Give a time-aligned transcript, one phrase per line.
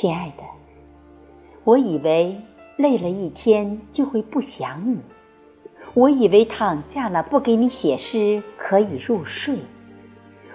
[0.00, 0.44] 亲爱的，
[1.62, 2.40] 我以为
[2.78, 4.98] 累了一天就会不想你，
[5.92, 9.58] 我以为躺下了不给你写诗可以入睡，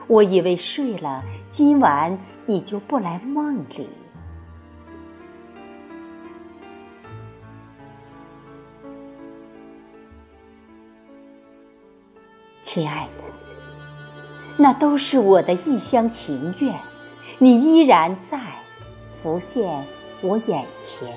[0.07, 2.17] 我以为睡了今晚
[2.47, 3.87] 你就不来梦里。
[12.63, 13.23] 亲爱的，
[14.57, 16.73] 那都是我的一厢情愿，
[17.37, 18.64] 你依然在。
[19.25, 19.83] 浮现
[20.21, 21.11] 我眼前，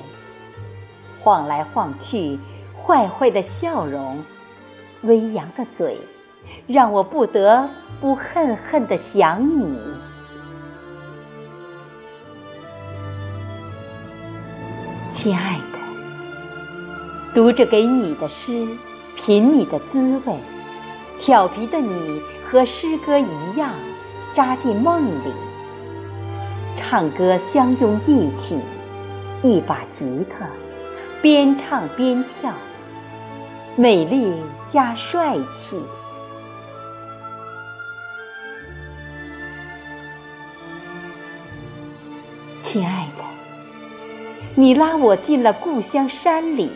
[1.20, 2.38] 晃来晃去，
[2.82, 4.24] 坏坏的笑容，
[5.02, 5.98] 微扬的嘴，
[6.66, 7.68] 让我不得
[8.00, 9.78] 不恨恨的想你。
[15.12, 18.66] 亲爱的，读着给你的诗，
[19.16, 20.34] 品你的滋味。
[21.20, 23.74] 调皮的你和诗歌一样，
[24.34, 25.32] 扎进梦里，
[26.90, 28.58] 唱歌相拥一起，
[29.42, 30.46] 一把吉他，
[31.20, 32.50] 边唱边跳，
[33.76, 34.32] 美丽
[34.70, 35.78] 加帅气。
[42.62, 43.24] 亲爱的，
[44.54, 46.70] 你拉我进了故乡山里，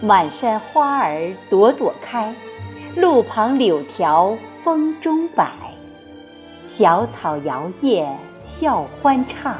[0.00, 2.32] 满山花儿朵朵开。
[2.94, 5.50] 路旁柳条风中摆，
[6.70, 8.06] 小草摇曳
[8.48, 9.54] 笑欢唱。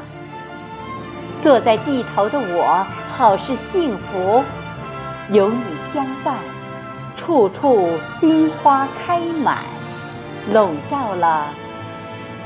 [1.41, 4.43] 坐在地头的我，好是幸福，
[5.29, 5.61] 有你
[5.93, 6.35] 相伴，
[7.15, 9.59] 处处新花开满，
[10.51, 11.45] 笼罩了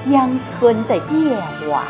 [0.05, 1.35] 乡村的夜
[1.69, 1.83] 晚。